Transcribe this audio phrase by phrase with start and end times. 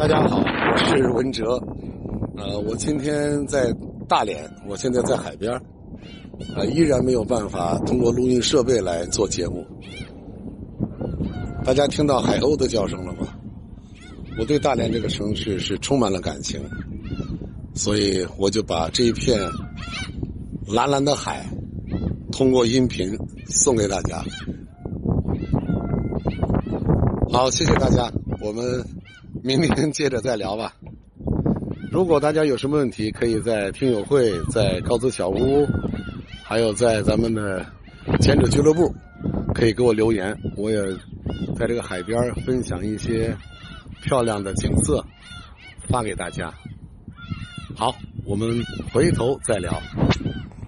[0.00, 1.60] 大家好，我是文哲。
[2.36, 3.74] 呃，我今天在
[4.08, 5.52] 大连，我现在在海边
[6.54, 9.66] 呃，依然没有办法通过录音设备来做节目。
[11.64, 13.26] 大家听到海鸥的叫声了吗？
[14.38, 16.60] 我对大连这个城市是充满了感情，
[17.74, 19.36] 所以我就把这一片
[20.68, 21.44] 蓝蓝的海
[22.30, 23.18] 通过音频
[23.48, 24.22] 送给大家。
[27.32, 28.08] 好，谢谢大家，
[28.40, 28.64] 我们
[29.42, 30.74] 明天接着再聊吧。
[31.90, 35.66] 如果大家有什么问题，可以在听友会、在高子小屋，
[36.44, 37.64] 还有在咱们的
[38.20, 38.94] 前者俱乐部，
[39.54, 40.36] 可以给我留言。
[40.56, 40.78] 我也
[41.56, 43.34] 在这个海边分享一些
[44.02, 45.04] 漂亮的景色，
[45.88, 46.52] 发给大家。
[47.74, 48.62] 好，我们
[48.92, 49.72] 回头再聊。